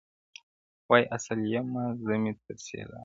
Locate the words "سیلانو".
2.65-2.99